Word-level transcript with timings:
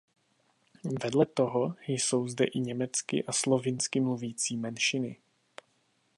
Vedle 1.03 1.25
toho 1.25 1.75
jsou 1.87 2.27
zde 2.27 2.45
i 2.45 2.59
německy 2.59 3.23
a 3.23 3.31
slovinsky 3.31 3.99
mluvící 3.99 4.57
menšiny. 4.57 5.17